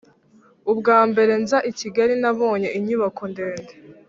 [0.71, 3.73] ubwa mbere nza i kigali nabonye inyubaka ndende.